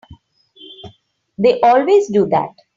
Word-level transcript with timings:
They 1.37 1.59
always 1.61 2.09
do 2.09 2.25
that. 2.29 2.53